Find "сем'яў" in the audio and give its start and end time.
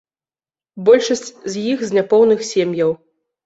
2.51-2.91